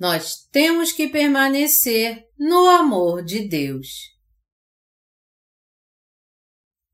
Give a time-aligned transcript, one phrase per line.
[0.00, 3.86] Nós temos que permanecer no amor de Deus.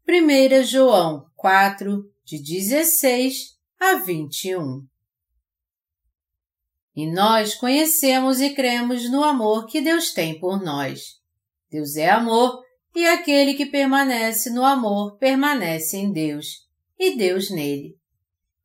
[0.08, 4.84] 1 João 4, de 16 a 21
[6.96, 11.20] E nós conhecemos e cremos no amor que Deus tem por nós.
[11.70, 12.60] Deus é amor
[12.92, 16.66] e aquele que permanece no amor permanece em Deus
[16.98, 17.96] e Deus nele.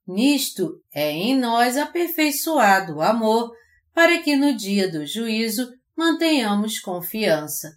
[0.07, 3.51] Nisto é em nós aperfeiçoado o amor
[3.93, 7.69] para que no dia do juízo mantenhamos confiança,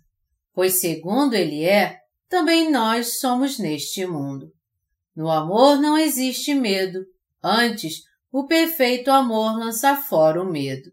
[0.53, 4.53] pois segundo Ele é, também nós somos neste mundo.
[5.15, 7.01] No amor não existe medo,
[7.43, 10.91] antes, o perfeito amor lança fora o medo.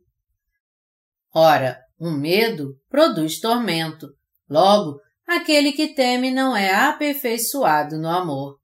[1.34, 4.10] Ora, um medo produz tormento,
[4.50, 8.60] logo, aquele que teme não é aperfeiçoado no amor.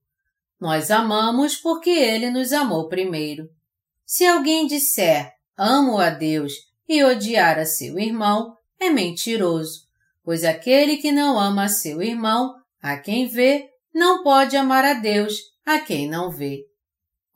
[0.59, 3.47] Nós amamos porque ele nos amou primeiro.
[4.05, 6.53] Se alguém disser, amo a Deus
[6.88, 9.88] e odiar a seu irmão, é mentiroso,
[10.23, 14.94] pois aquele que não ama a seu irmão, a quem vê, não pode amar a
[14.94, 15.35] Deus,
[15.66, 16.63] a quem não vê.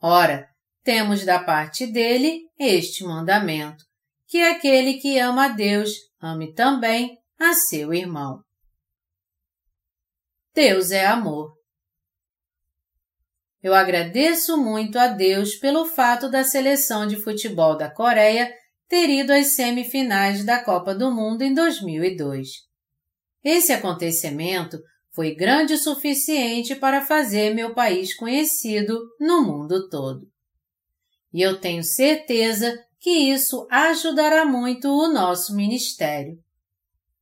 [0.00, 0.48] Ora,
[0.84, 3.84] temos da parte dele este mandamento,
[4.26, 8.42] que aquele que ama a Deus ame também a seu irmão.
[10.54, 11.61] Deus é amor.
[13.62, 18.52] Eu agradeço muito a Deus pelo fato da seleção de futebol da Coreia
[18.88, 22.48] ter ido às semifinais da Copa do Mundo em 2002.
[23.44, 24.78] Esse acontecimento
[25.14, 30.26] foi grande o suficiente para fazer meu país conhecido no mundo todo.
[31.32, 36.36] E eu tenho certeza que isso ajudará muito o nosso ministério.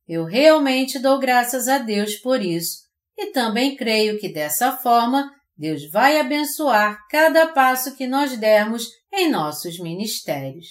[0.07, 2.79] Eu realmente dou graças a Deus por isso
[3.17, 9.29] e também creio que dessa forma Deus vai abençoar cada passo que nós dermos em
[9.29, 10.69] nossos ministérios.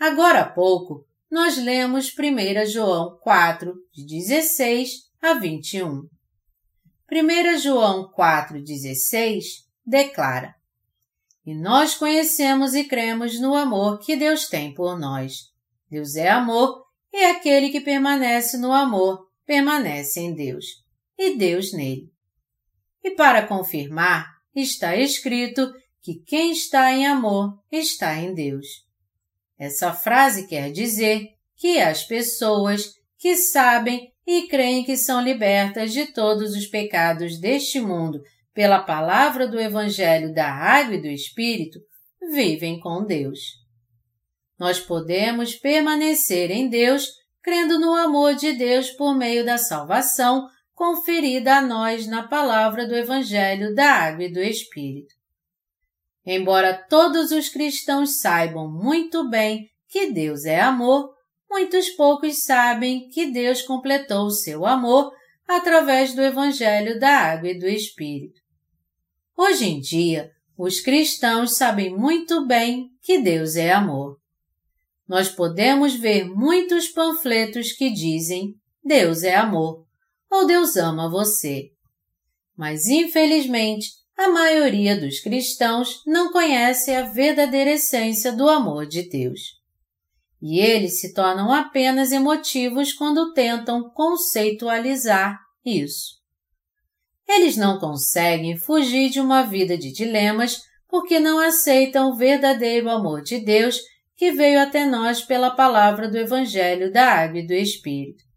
[0.00, 6.08] Agora há pouco, nós lemos 1 João 4, de 16 a 21.
[7.12, 9.44] 1 João 4,16
[9.84, 10.54] declara:
[11.44, 15.50] E nós conhecemos e cremos no amor que Deus tem por nós.
[15.90, 16.82] Deus é amor
[17.12, 20.64] e aquele que permanece no amor permanece em Deus,
[21.18, 22.10] e Deus nele.
[23.02, 28.66] E para confirmar, está escrito que quem está em amor está em Deus.
[29.58, 36.06] Essa frase quer dizer que as pessoas que sabem e creem que são libertas de
[36.06, 38.20] todos os pecados deste mundo
[38.52, 41.78] pela palavra do Evangelho da Água e do Espírito
[42.32, 43.38] vivem com Deus.
[44.58, 47.08] Nós podemos permanecer em Deus
[47.42, 50.48] crendo no amor de Deus por meio da salvação
[50.82, 55.14] conferida a nós na palavra do Evangelho da Água e do Espírito.
[56.26, 61.14] Embora todos os cristãos saibam muito bem que Deus é amor,
[61.48, 65.12] muitos poucos sabem que Deus completou o seu amor
[65.46, 68.40] através do Evangelho da Água e do Espírito.
[69.36, 74.16] Hoje em dia, os cristãos sabem muito bem que Deus é amor.
[75.06, 79.86] Nós podemos ver muitos panfletos que dizem Deus é amor,
[80.32, 81.72] ou Deus ama você.
[82.56, 89.40] Mas, infelizmente, a maioria dos cristãos não conhece a verdadeira essência do amor de Deus.
[90.40, 96.22] E eles se tornam apenas emotivos quando tentam conceitualizar isso.
[97.28, 103.22] Eles não conseguem fugir de uma vida de dilemas porque não aceitam o verdadeiro amor
[103.22, 103.78] de Deus
[104.16, 108.31] que veio até nós pela palavra do Evangelho da Água e do Espírito.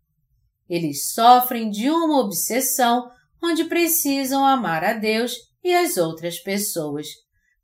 [0.69, 3.09] Eles sofrem de uma obsessão
[3.43, 7.07] onde precisam amar a Deus e as outras pessoas,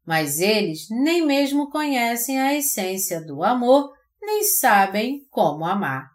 [0.06, 6.09] mas eles nem mesmo conhecem a essência do amor, nem sabem como amar.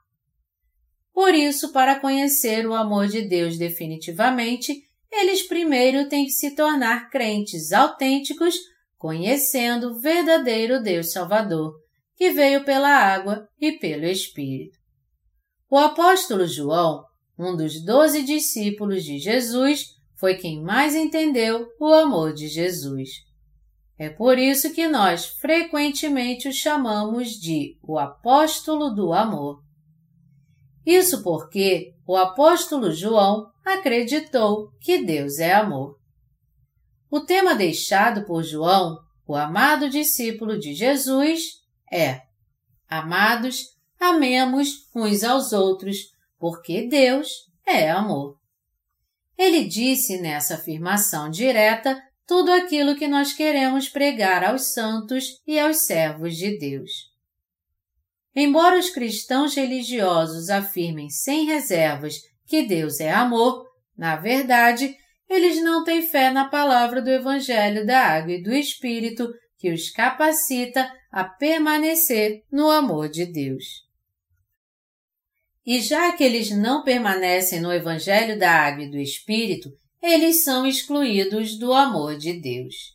[1.13, 4.75] Por isso, para conhecer o amor de Deus definitivamente,
[5.11, 8.55] eles primeiro têm que se tornar crentes autênticos,
[8.99, 11.75] conhecendo o verdadeiro Deus Salvador,
[12.17, 14.79] que veio pela água e pelo Espírito.
[15.69, 17.05] O apóstolo João,
[17.39, 23.11] um dos doze discípulos de Jesus, foi quem mais entendeu o amor de Jesus.
[23.99, 29.63] É por isso que nós frequentemente o chamamos de o apóstolo do amor.
[30.85, 35.99] Isso porque o apóstolo João acreditou que Deus é amor.
[37.11, 41.41] O tema deixado por João, o amado discípulo de Jesus,
[41.93, 42.23] é:
[42.89, 47.29] Amados, amemos uns aos outros, porque Deus
[47.67, 48.39] é amor.
[49.37, 55.79] Ele disse nessa afirmação direta tudo aquilo que nós queremos pregar aos santos e aos
[55.79, 56.91] servos de Deus.
[58.35, 63.67] Embora os cristãos religiosos afirmem sem reservas que Deus é amor,
[63.97, 64.95] na verdade,
[65.29, 69.91] eles não têm fé na palavra do Evangelho da Água e do Espírito que os
[69.91, 73.86] capacita a permanecer no amor de Deus.
[75.67, 79.69] E já que eles não permanecem no Evangelho da Água e do Espírito,
[80.01, 82.95] eles são excluídos do amor de Deus.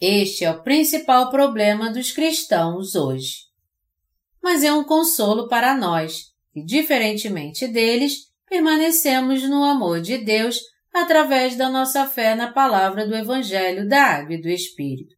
[0.00, 3.44] Este é o principal problema dos cristãos hoje.
[4.42, 10.58] Mas é um consolo para nós, que, diferentemente deles, permanecemos no amor de Deus
[10.92, 15.14] através da nossa fé na palavra do Evangelho da Água e do Espírito.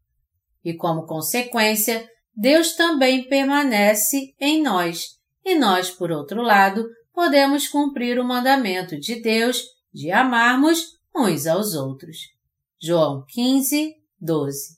[0.62, 5.15] E como consequência, Deus também permanece em nós,
[5.46, 6.84] e nós, por outro lado,
[7.14, 9.62] podemos cumprir o mandamento de Deus
[9.94, 12.19] de amarmos uns aos outros.
[12.82, 14.76] João 15, 12.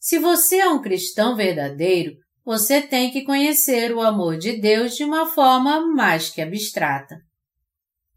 [0.00, 5.04] Se você é um cristão verdadeiro, você tem que conhecer o amor de Deus de
[5.04, 7.16] uma forma mais que abstrata.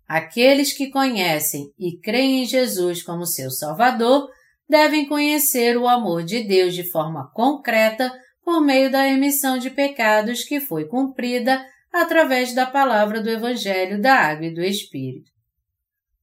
[0.07, 4.30] Aqueles que conhecem e creem em Jesus como seu Salvador
[4.68, 8.12] devem conhecer o amor de Deus de forma concreta
[8.47, 11.61] por meio da emissão de pecados que foi cumprida
[11.91, 15.29] através da palavra do Evangelho da Água e do Espírito.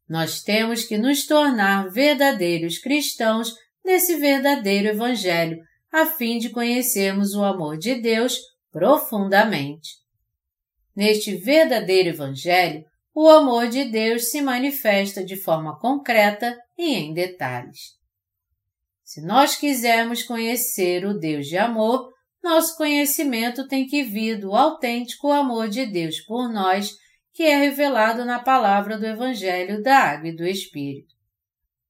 [0.08, 3.52] Nós temos que nos tornar verdadeiros cristãos
[3.84, 5.58] desse verdadeiro Evangelho,
[5.92, 8.38] a fim de conhecermos o amor de Deus
[8.72, 9.90] profundamente.
[10.96, 18.02] Neste verdadeiro Evangelho, o amor de Deus se manifesta de forma concreta e em detalhes.
[19.04, 22.13] Se nós quisermos conhecer o Deus de amor,
[22.44, 26.94] nosso conhecimento tem que vir do autêntico amor de Deus por nós,
[27.32, 31.14] que é revelado na palavra do Evangelho da Água e do Espírito.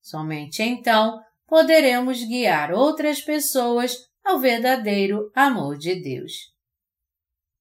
[0.00, 6.32] Somente então poderemos guiar outras pessoas ao verdadeiro amor de Deus.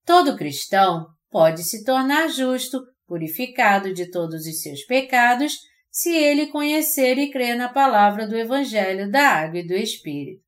[0.06, 5.58] Todo cristão pode se tornar justo, purificado de todos os seus pecados
[5.90, 10.43] se ele conhecer e crer na palavra do Evangelho da Água e do Espírito.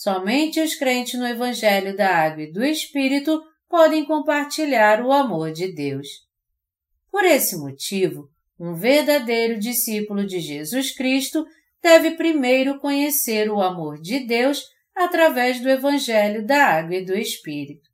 [0.00, 3.38] Somente os crentes no Evangelho da Água e do Espírito
[3.68, 6.26] podem compartilhar o amor de Deus.
[7.10, 11.44] Por esse motivo, um verdadeiro discípulo de Jesus Cristo
[11.82, 14.64] deve primeiro conhecer o amor de Deus
[14.96, 17.90] através do Evangelho da Água e do Espírito.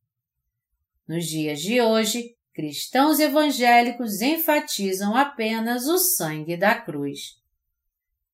[1.09, 7.33] Nos dias de hoje, cristãos evangélicos enfatizam apenas o sangue da cruz.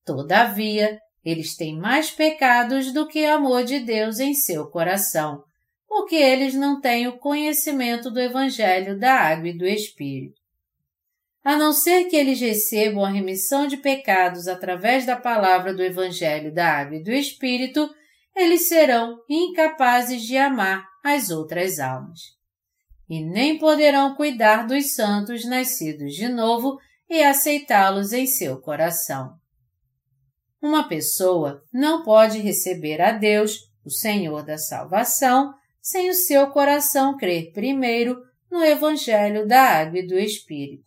[0.04, 5.44] Todavia, eles têm mais pecados do que amor de Deus em seu coração,
[5.86, 10.40] porque eles não têm o conhecimento do Evangelho da Água e do Espírito.
[11.44, 16.52] A não ser que eles recebam a remissão de pecados através da palavra do Evangelho
[16.52, 17.88] da Água e do Espírito,
[18.34, 22.20] eles serão incapazes de amar as outras almas
[23.12, 26.78] e nem poderão cuidar dos santos nascidos de novo
[27.10, 29.41] e aceitá-los em seu coração.
[30.62, 37.16] Uma pessoa não pode receber a Deus, o Senhor da salvação, sem o seu coração
[37.16, 38.16] crer primeiro
[38.48, 40.84] no Evangelho da Água e do Espírito.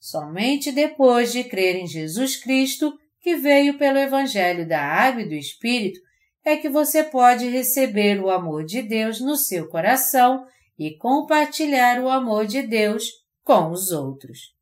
[0.00, 5.34] Somente depois de crer em Jesus Cristo, que veio pelo Evangelho da Água e do
[5.34, 6.00] Espírito,
[6.42, 10.46] é que você pode receber o amor de Deus no seu coração
[10.78, 13.10] e compartilhar o amor de Deus
[13.44, 14.57] com os outros.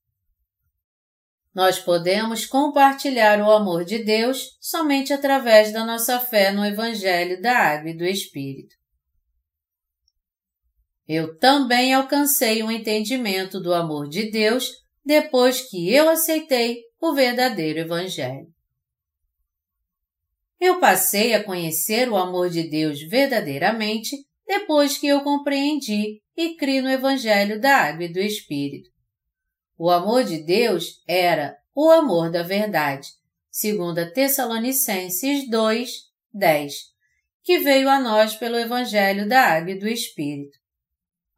[1.56, 7.56] Nós podemos compartilhar o amor de Deus somente através da nossa fé no Evangelho da
[7.56, 8.76] Água e do Espírito.
[11.08, 14.70] Eu também alcancei um entendimento do amor de Deus
[15.02, 18.48] depois que eu aceitei o verdadeiro Evangelho.
[20.60, 24.14] Eu passei a conhecer o amor de Deus verdadeiramente
[24.46, 28.94] depois que eu compreendi e criei no Evangelho da Água e do Espírito.
[29.78, 33.10] O amor de Deus era o amor da verdade,
[33.50, 35.90] segundo Tessalonicenses 2,
[36.32, 36.74] 10,
[37.42, 40.56] que veio a nós pelo Evangelho da Água e do Espírito.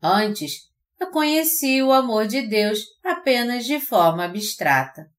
[0.01, 0.69] Antes,
[1.01, 5.11] eu conheci o amor de Deus apenas de forma abstrata.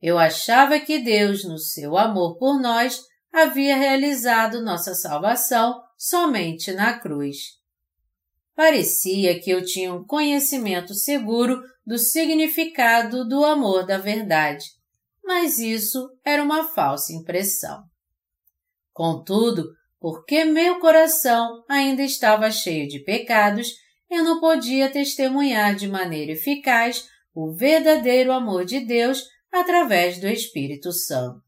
[0.00, 6.98] Eu achava que Deus, no seu amor por nós, havia realizado nossa salvação somente na
[6.98, 7.56] cruz.
[8.56, 14.64] Parecia que eu tinha um conhecimento seguro do significado do amor da verdade,
[15.22, 17.84] mas isso era uma falsa impressão.
[18.94, 19.68] Contudo,
[20.00, 23.74] porque meu coração ainda estava cheio de pecados,
[24.10, 29.22] eu não podia testemunhar de maneira eficaz o verdadeiro amor de Deus
[29.52, 31.42] através do Espírito Santo.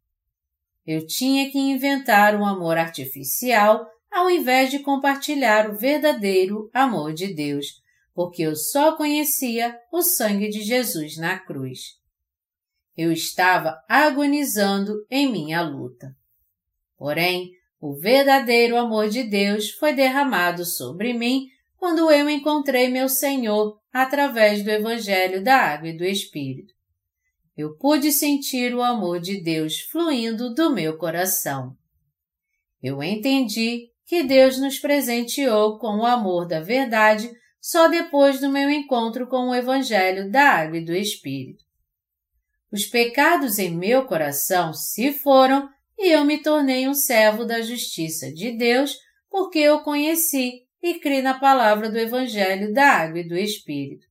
[0.86, 7.32] Eu tinha que inventar um amor artificial ao invés de compartilhar o verdadeiro amor de
[7.32, 7.66] Deus,
[8.14, 11.98] porque eu só conhecia o sangue de Jesus na cruz.
[12.96, 16.16] Eu estava agonizando em minha luta.
[16.96, 21.46] Porém, o verdadeiro amor de Deus foi derramado sobre mim
[21.76, 26.74] quando eu encontrei meu Senhor através do Evangelho da Água e do Espírito.
[27.56, 31.76] Eu pude sentir o amor de Deus fluindo do meu coração.
[32.82, 38.70] Eu entendi que Deus nos presenteou com o amor da verdade só depois do meu
[38.70, 41.62] encontro com o Evangelho da Água e do Espírito.
[42.72, 48.32] Os pecados em meu coração se foram e eu me tornei um servo da justiça
[48.32, 48.96] de Deus
[49.28, 54.06] porque eu conheci e criei na palavra do Evangelho da Água e do Espírito.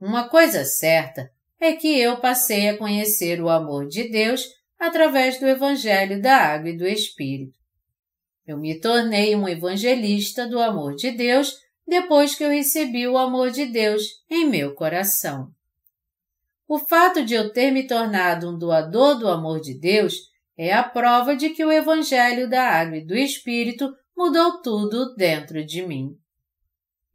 [0.00, 1.30] Uma coisa certa
[1.60, 4.44] é que eu passei a conhecer o amor de Deus
[4.76, 7.59] através do Evangelho da Água e do Espírito.
[8.46, 11.54] Eu me tornei um evangelista do amor de Deus
[11.86, 15.48] depois que eu recebi o amor de Deus em meu coração.
[16.68, 20.14] O fato de eu ter me tornado um doador do amor de Deus
[20.56, 25.64] é a prova de que o Evangelho da Água e do Espírito mudou tudo dentro
[25.64, 26.10] de mim.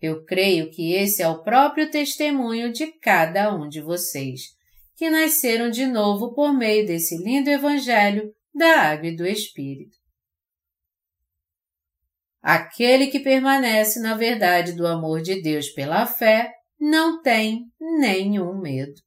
[0.01, 4.41] Eu creio que esse é o próprio testemunho de cada um de vocês,
[4.95, 10.04] que nasceram de novo por meio desse lindo Evangelho da Água e do Espírito.
[12.45, 19.01] Aquele que permanece na verdade do amor de Deus pela fé não tem nenhum medo.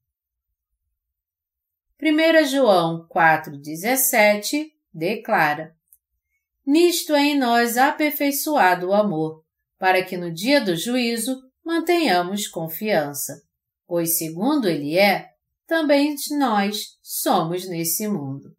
[2.02, 5.72] 1 João 4,17 declara:
[6.66, 9.44] Nisto é em nós aperfeiçoado o amor,
[9.78, 13.40] para que no dia do juízo mantenhamos confiança,
[13.86, 15.28] pois segundo ele é,
[15.64, 18.57] também nós somos nesse mundo.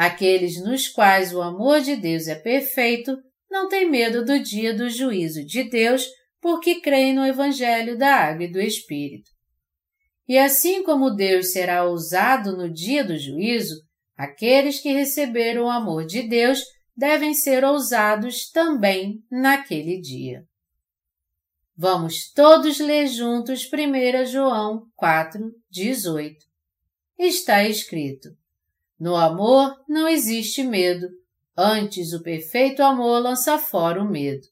[0.00, 4.88] Aqueles nos quais o amor de Deus é perfeito não têm medo do dia do
[4.88, 6.06] juízo de Deus
[6.40, 9.28] porque creem no Evangelho da Água e do Espírito.
[10.28, 13.74] E assim como Deus será usado no dia do juízo,
[14.16, 16.62] aqueles que receberam o amor de Deus
[16.96, 20.44] devem ser ousados também naquele dia.
[21.76, 26.46] Vamos todos ler juntos 1 João 4, 18.
[27.18, 28.37] Está escrito:
[28.98, 31.08] No amor não existe medo,
[31.56, 34.46] antes o perfeito amor lança fora o medo.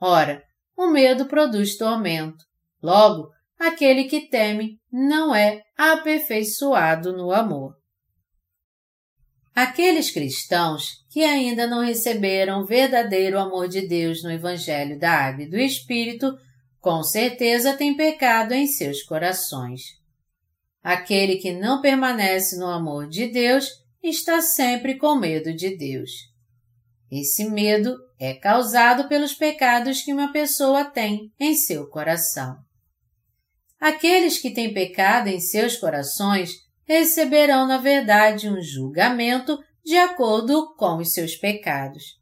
[0.00, 0.42] Ora,
[0.76, 2.44] o medo produz tormento.
[2.82, 7.76] Logo, aquele que teme não é aperfeiçoado no amor.
[9.54, 15.44] Aqueles cristãos que ainda não receberam o verdadeiro amor de Deus no Evangelho da Água
[15.44, 16.34] e do Espírito,
[16.80, 19.82] com certeza têm pecado em seus corações.
[20.82, 26.10] Aquele que não permanece no amor de Deus está sempre com medo de Deus.
[27.10, 32.56] Esse medo é causado pelos pecados que uma pessoa tem em seu coração.
[33.78, 36.52] Aqueles que têm pecado em seus corações
[36.84, 42.20] receberão, na verdade, um julgamento de acordo com os seus pecados.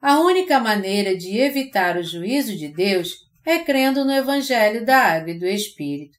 [0.00, 5.32] A única maneira de evitar o juízo de Deus é crendo no Evangelho da Água
[5.32, 6.16] e do Espírito.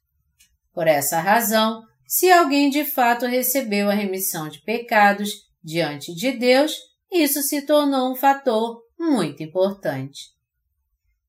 [0.72, 6.74] Por essa razão, se alguém de fato recebeu a remissão de pecados diante de Deus,
[7.12, 10.30] isso se tornou um fator muito importante.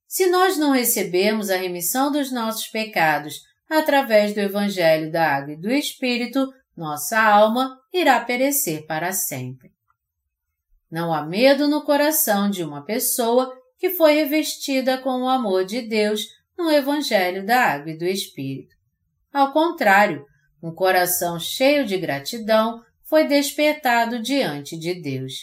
[0.08, 5.60] Se nós não recebemos a remissão dos nossos pecados através do Evangelho da Água e
[5.60, 9.74] do Espírito, nossa alma irá perecer para sempre.
[10.90, 15.82] Não há medo no coração de uma pessoa que foi revestida com o amor de
[15.82, 16.26] Deus
[16.58, 18.74] no Evangelho da Água e do Espírito.
[19.34, 20.26] Ao contrário,
[20.62, 25.34] um coração cheio de gratidão foi despertado diante de Deus.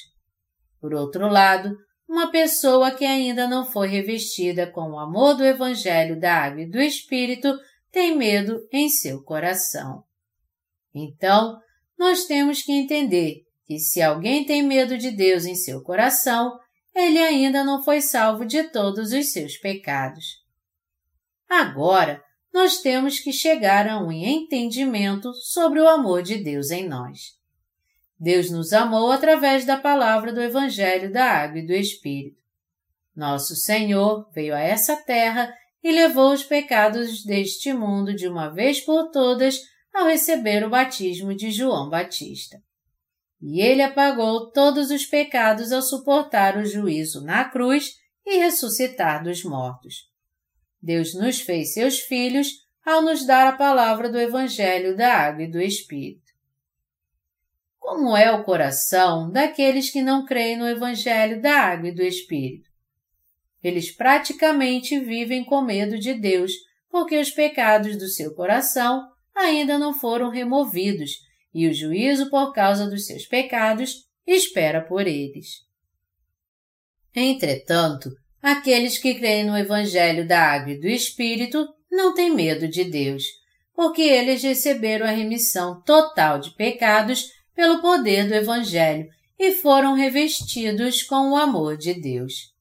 [0.81, 1.77] Por outro lado,
[2.09, 6.71] uma pessoa que ainda não foi revestida com o amor do Evangelho da Água e
[6.71, 7.59] do Espírito
[7.91, 10.05] tem medo em seu coração.
[10.95, 11.59] Então,
[11.99, 16.57] nós temos que entender que se alguém tem medo de Deus em seu coração,
[16.95, 20.25] ele ainda não foi salvo de todos os seus pecados.
[21.49, 22.23] Agora,
[22.57, 27.37] nós temos que chegar a um entendimento sobre o amor de Deus em nós.
[28.19, 32.43] Deus nos amou através da palavra do Evangelho da Água e do Espírito.
[33.15, 38.81] Nosso Senhor veio a essa terra e levou os pecados deste mundo de uma vez
[38.81, 39.61] por todas
[39.93, 42.57] ao receber o batismo de João Batista.
[43.39, 49.45] E ele apagou todos os pecados ao suportar o juízo na cruz e ressuscitar dos
[49.45, 50.16] mortos.
[50.87, 55.51] Deus nos fez seus filhos ao nos dar a palavra do Evangelho da Água e
[55.51, 56.33] do Espírito.
[57.77, 62.69] como é o coração daqueles que não creem no Evangelho da Água e do Espírito.
[63.63, 66.53] Eles praticamente vivem com medo de Deus,
[66.91, 71.13] porque os pecados do seu coração ainda não foram removidos
[71.55, 75.65] e o juízo por causa dos seus pecados espera por eles.
[77.15, 78.11] Entretanto,
[78.43, 83.25] aqueles que creem no Evangelho da Água e do Espírito não têm medo de Deus,
[83.75, 91.03] porque eles receberam a remissão total de pecados pelo poder do Evangelho e foram revestidos
[91.03, 92.55] com o amor de Deus.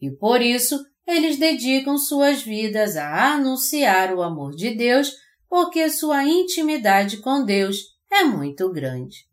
[0.00, 5.12] E por isso eles dedicam suas vidas a anunciar o amor de Deus,
[5.48, 9.26] porque sua intimidade com Deus é muito grande.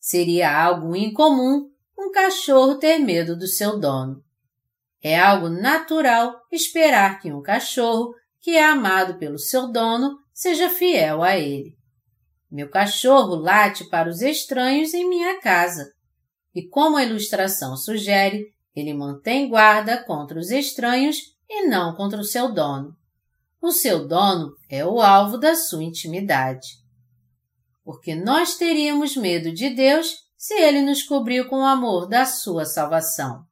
[0.00, 4.22] Seria algo incomum um cachorro ter medo do seu dono.
[5.02, 11.22] É algo natural esperar que um cachorro, que é amado pelo seu dono, seja fiel
[11.22, 11.76] a ele.
[12.50, 15.90] Meu cachorro late para os estranhos em minha casa.
[16.54, 21.16] E como a ilustração sugere, ele mantém guarda contra os estranhos
[21.48, 22.96] e não contra o seu dono.
[23.60, 26.68] O seu dono é o alvo da sua intimidade.
[27.84, 32.64] Porque nós teríamos medo de Deus se ele nos cobriu com o amor da sua
[32.64, 33.44] salvação.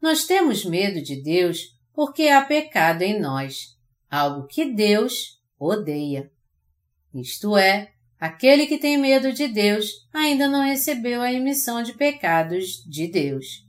[0.00, 3.76] Nós temos medo de Deus porque há pecado em nós,
[4.10, 6.30] algo que Deus odeia.
[7.14, 12.82] Isto é, aquele que tem medo de Deus ainda não recebeu a emissão de pecados
[12.88, 13.66] de Deus.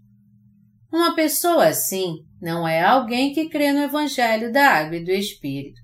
[0.91, 5.81] Uma pessoa assim não é alguém que crê no Evangelho da Água e do Espírito.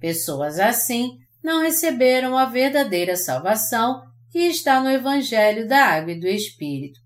[0.00, 6.26] Pessoas assim não receberam a verdadeira salvação que está no Evangelho da Água e do
[6.26, 7.00] Espírito.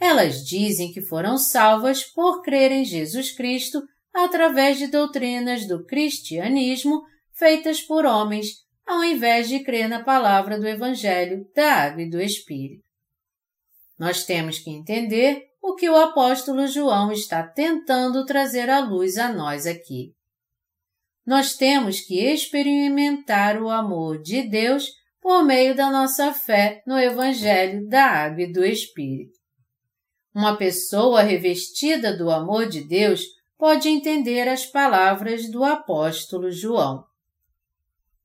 [0.00, 3.82] Elas dizem que foram salvas por crer em Jesus Cristo
[4.14, 10.66] através de doutrinas do cristianismo feitas por homens, ao invés de crer na palavra do
[10.66, 12.88] Evangelho da Água e do Espírito.
[13.98, 19.32] Nós temos que entender o que o apóstolo João está tentando trazer à luz a
[19.32, 20.14] nós aqui.
[21.26, 24.88] Nós temos que experimentar o amor de Deus
[25.20, 29.37] por meio da nossa fé no Evangelho da Água e do Espírito.
[30.34, 33.22] Uma pessoa revestida do amor de Deus
[33.56, 37.08] pode entender as palavras do apóstolo João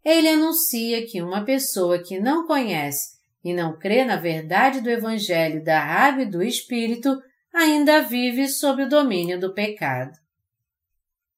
[0.04, 5.63] ele anuncia que uma pessoa que não conhece e não crê na verdade do Evangelho
[5.63, 7.22] da Água e do Espírito
[7.54, 10.12] ainda vive sob o domínio do pecado.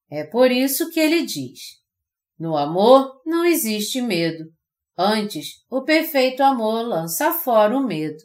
[0.09, 1.79] É por isso que ele diz:
[2.39, 4.45] No amor não existe medo.
[4.97, 8.23] Antes, o perfeito amor lança fora o medo.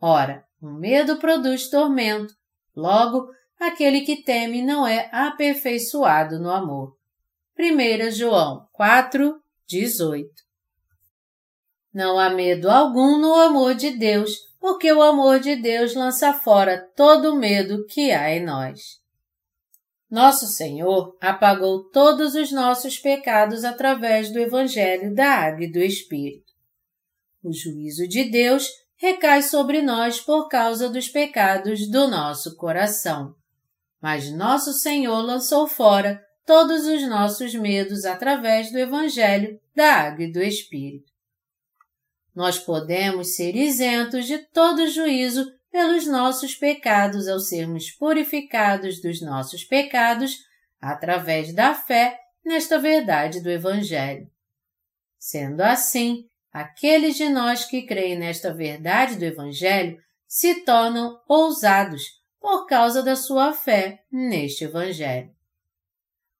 [0.00, 2.32] Ora, o medo produz tormento.
[2.74, 3.28] Logo,
[3.60, 6.96] aquele que teme não é aperfeiçoado no amor.
[7.58, 10.26] 1 João 4, 18.
[11.92, 16.90] Não há medo algum no amor de Deus, porque o amor de Deus lança fora
[16.96, 18.80] todo o medo que há em nós.
[20.10, 26.52] Nosso Senhor apagou todos os nossos pecados através do Evangelho da Água e do Espírito.
[27.42, 33.34] O juízo de Deus recai sobre nós por causa dos pecados do nosso coração.
[34.00, 40.32] Mas nosso Senhor lançou fora todos os nossos medos através do Evangelho da Água e
[40.32, 41.12] do Espírito.
[42.34, 49.64] Nós podemos ser isentos de todo juízo pelos nossos pecados ao sermos purificados dos nossos
[49.64, 50.38] pecados
[50.80, 54.30] através da fé nesta verdade do Evangelho.
[55.18, 62.04] Sendo assim, aqueles de nós que creem nesta verdade do Evangelho se tornam ousados
[62.40, 65.34] por causa da sua fé neste Evangelho.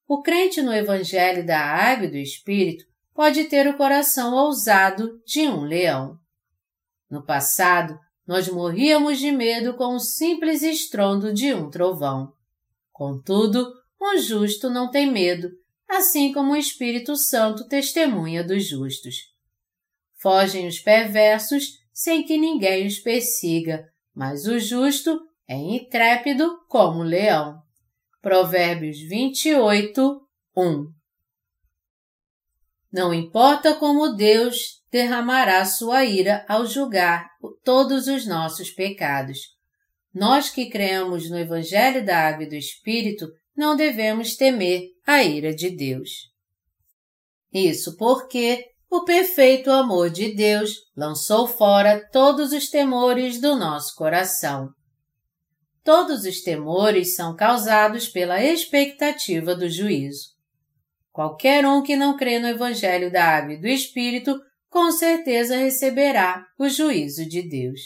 [0.07, 5.49] O crente no Evangelho da Água e do Espírito pode ter o coração ousado de
[5.49, 6.17] um leão.
[7.11, 12.33] No passado, nós morríamos de medo com o simples estrondo de um trovão.
[12.93, 15.51] Contudo, um justo não tem medo,
[15.89, 19.34] assim como o Espírito Santo testemunha dos justos.
[20.25, 23.85] Fogem os perversos sem que ninguém os persiga,
[24.15, 27.61] mas o justo é intrépido como o leão.
[28.23, 30.87] Provérbios 28, 1
[32.91, 37.29] Não importa como Deus derramará sua ira ao julgar
[37.63, 39.41] todos os nossos pecados.
[40.15, 45.55] Nós que cremos no Evangelho da Água e do Espírito não devemos temer a ira
[45.55, 46.09] de Deus.
[47.53, 54.69] Isso porque o perfeito amor de Deus lançou fora todos os temores do nosso coração.
[55.83, 60.29] Todos os temores são causados pela expectativa do juízo.
[61.11, 66.47] Qualquer um que não crê no Evangelho da Água e do Espírito com certeza receberá
[66.57, 67.81] o juízo de Deus.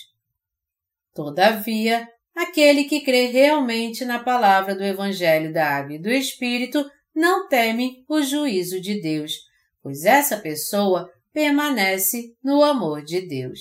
[1.15, 7.49] Todavia, aquele que crê realmente na palavra do Evangelho da Água e do Espírito não
[7.49, 9.48] teme o juízo de Deus,
[9.83, 13.61] pois essa pessoa permanece no amor de Deus.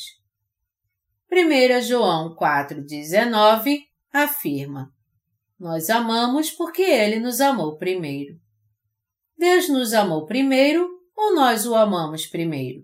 [1.32, 4.92] 1 João 4,19 afirma:
[5.60, 8.40] Nós amamos porque Ele nos amou primeiro.
[9.38, 12.82] Deus nos amou primeiro ou nós o amamos primeiro?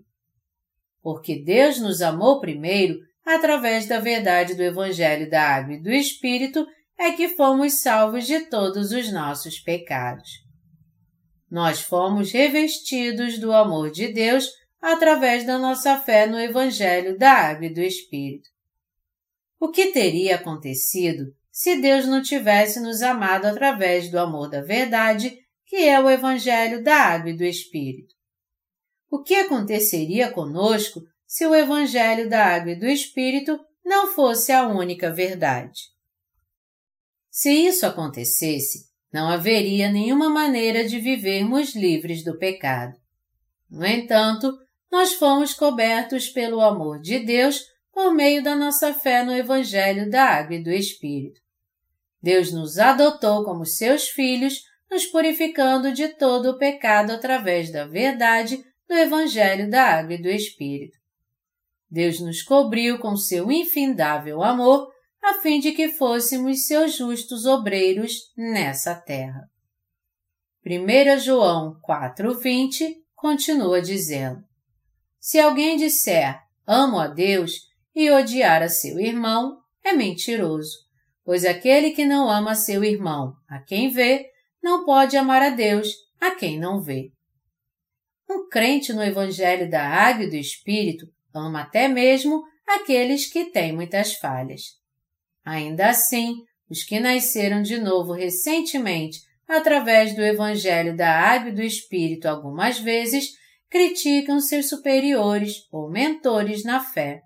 [1.02, 6.66] Porque Deus nos amou primeiro através da verdade do Evangelho da Água e do Espírito
[6.98, 10.43] é que fomos salvos de todos os nossos pecados.
[11.54, 17.66] Nós fomos revestidos do amor de Deus através da nossa fé no Evangelho da Água
[17.66, 18.50] e do Espírito.
[19.60, 25.38] O que teria acontecido se Deus não tivesse nos amado através do amor da verdade,
[25.64, 28.16] que é o Evangelho da Água e do Espírito?
[29.08, 34.66] O que aconteceria conosco se o Evangelho da Água e do Espírito não fosse a
[34.66, 35.82] única verdade?
[37.30, 42.96] Se isso acontecesse, não haveria nenhuma maneira de vivermos livres do pecado.
[43.70, 44.52] No entanto,
[44.90, 50.24] nós fomos cobertos pelo amor de Deus por meio da nossa fé no Evangelho da
[50.24, 51.40] Água e do Espírito.
[52.20, 58.64] Deus nos adotou como seus filhos, nos purificando de todo o pecado através da verdade
[58.88, 60.98] do Evangelho da Água e do Espírito.
[61.88, 64.88] Deus nos cobriu com seu infindável amor,
[65.24, 69.48] a fim de que fôssemos seus justos obreiros nessa terra.
[70.66, 74.44] 1 João 4,20 continua dizendo:
[75.18, 77.52] se alguém disser amo a Deus
[77.94, 80.76] e odiar a seu irmão, é mentiroso,
[81.24, 84.26] pois aquele que não ama seu irmão, a quem vê,
[84.62, 85.88] não pode amar a Deus,
[86.20, 87.10] a quem não vê.
[88.28, 93.72] Um crente no Evangelho da Água e do Espírito ama até mesmo aqueles que têm
[93.72, 94.83] muitas falhas.
[95.44, 96.36] Ainda assim,
[96.70, 102.78] os que nasceram de novo recentemente através do Evangelho da Água e do Espírito algumas
[102.78, 103.28] vezes
[103.68, 107.20] criticam seus superiores ou mentores na fé.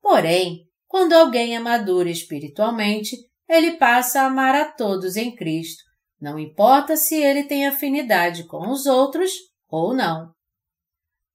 [0.00, 3.16] Porém, quando alguém é maduro espiritualmente,
[3.48, 5.84] ele passa a amar a todos em Cristo,
[6.20, 9.32] não importa se ele tem afinidade com os outros
[9.68, 10.32] ou não.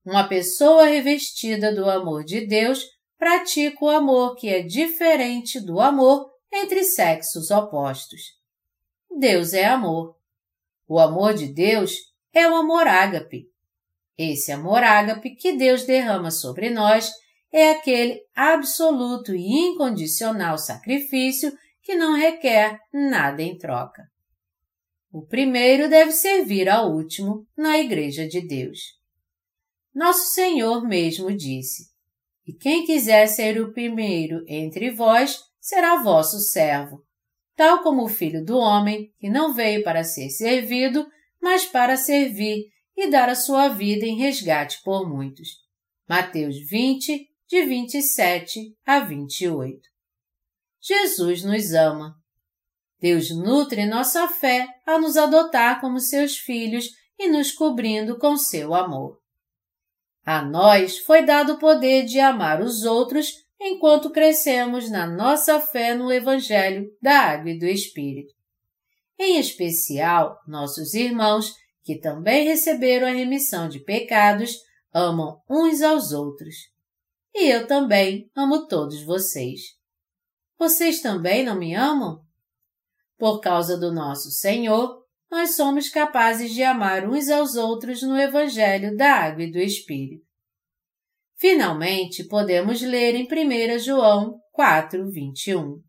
[0.06, 2.84] Uma pessoa revestida do amor de Deus
[3.18, 8.22] pratica o amor que é diferente do amor entre sexos opostos.
[9.10, 10.16] Deus é amor.
[10.88, 11.94] O amor de Deus
[12.34, 13.50] é o amor ágape,
[14.18, 17.12] esse amor ágape que Deus derrama sobre nós
[17.52, 21.52] é aquele absoluto e incondicional sacrifício
[21.82, 24.04] que não requer nada em troca.
[25.12, 28.80] O primeiro deve servir ao último na Igreja de Deus.
[29.94, 31.90] Nosso Senhor mesmo disse:
[32.46, 37.04] E quem quiser ser o primeiro entre vós será vosso servo,
[37.56, 41.08] tal como o Filho do Homem, que não veio para ser servido,
[41.42, 45.50] mas para servir e dar a sua vida em resgate por muitos.
[46.08, 49.80] Mateus 20, de 27 a 28.
[50.82, 52.16] Jesus nos ama.
[53.00, 58.74] Deus nutre nossa fé a nos adotar como seus filhos e nos cobrindo com seu
[58.74, 59.20] amor.
[60.26, 65.94] A nós foi dado o poder de amar os outros enquanto crescemos na nossa fé
[65.94, 68.34] no Evangelho da Água e do Espírito.
[69.20, 74.58] Em especial, nossos irmãos que também receberam a remissão de pecados,
[74.92, 76.56] amam uns aos outros.
[77.34, 79.62] E eu também amo todos vocês.
[80.58, 82.20] Vocês também não me amam?
[83.18, 88.96] Por causa do nosso Senhor, nós somos capazes de amar uns aos outros no Evangelho
[88.96, 90.26] da Água e do Espírito.
[91.38, 95.82] Finalmente, podemos ler em 1 João 4, 21.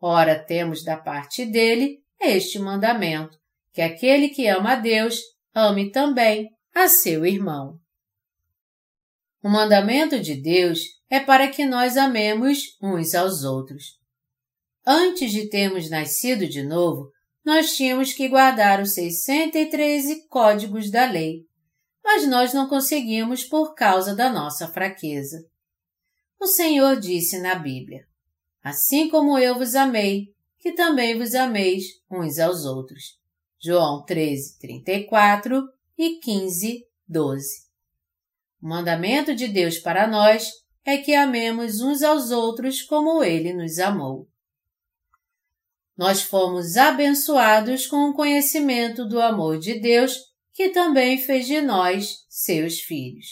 [0.00, 3.38] Ora, temos da parte dele este mandamento
[3.72, 5.20] que aquele que ama a Deus
[5.54, 7.78] ame também a seu irmão.
[9.42, 13.98] O mandamento de Deus é para que nós amemos uns aos outros.
[14.86, 17.11] Antes de termos nascido de novo,
[17.44, 21.46] nós tínhamos que guardar os 613 códigos da lei,
[22.02, 25.46] mas nós não conseguimos por causa da nossa fraqueza.
[26.40, 28.06] O Senhor disse na Bíblia:
[28.62, 33.20] Assim como eu vos amei, que também vos ameis uns aos outros.
[33.60, 37.46] João 13, 34 e 15, 12.
[38.60, 40.50] O mandamento de Deus para nós
[40.84, 44.28] é que amemos uns aos outros como Ele nos amou.
[46.02, 50.18] Nós fomos abençoados com o conhecimento do amor de Deus,
[50.52, 53.24] que também fez de nós seus filhos.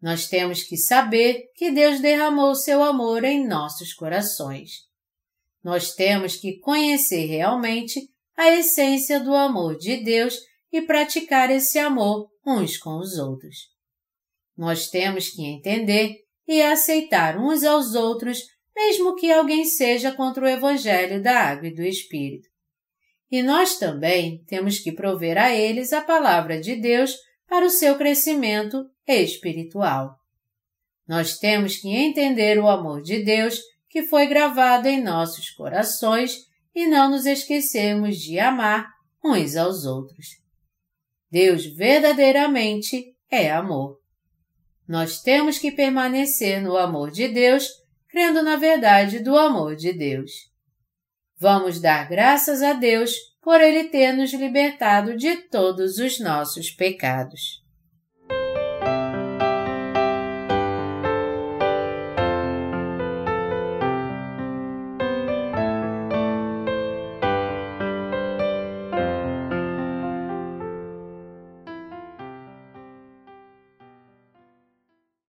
[0.00, 4.70] Nós temos que saber que Deus derramou seu amor em nossos corações.
[5.64, 10.38] Nós temos que conhecer realmente a essência do amor de Deus
[10.70, 13.56] e praticar esse amor uns com os outros.
[14.56, 20.48] Nós temos que entender e aceitar uns aos outros, mesmo que alguém seja contra o
[20.48, 22.48] Evangelho da Água e do Espírito.
[23.30, 27.16] E nós também temos que prover a eles a palavra de Deus
[27.48, 30.16] para o seu crescimento espiritual.
[31.06, 36.36] Nós temos que entender o amor de Deus que foi gravado em nossos corações
[36.74, 38.88] e não nos esquecermos de amar
[39.24, 40.26] uns aos outros.
[41.30, 43.98] Deus verdadeiramente é amor.
[44.86, 47.68] Nós temos que permanecer no amor de Deus,
[48.14, 50.30] crendo na verdade do amor de Deus.
[51.36, 57.63] Vamos dar graças a Deus por Ele ter nos libertado de todos os nossos pecados.